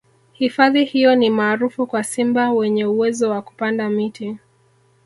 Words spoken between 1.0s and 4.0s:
ni maarufu kwa simba wenye uwezo wa kupanda